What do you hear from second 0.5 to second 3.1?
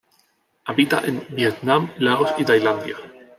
Habita en Vietnam, Laos y Tailandia.